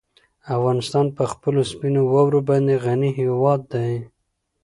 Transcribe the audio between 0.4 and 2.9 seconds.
افغانستان په خپلو سپینو واورو باندې